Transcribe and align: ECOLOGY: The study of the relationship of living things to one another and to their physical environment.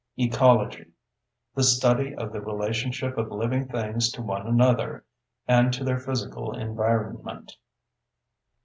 ECOLOGY: 0.17 0.93
The 1.53 1.61
study 1.63 2.15
of 2.15 2.33
the 2.33 2.41
relationship 2.41 3.19
of 3.19 3.29
living 3.29 3.67
things 3.67 4.11
to 4.13 4.23
one 4.23 4.47
another 4.47 5.05
and 5.47 5.71
to 5.73 5.83
their 5.83 5.99
physical 5.99 6.57
environment. 6.57 7.55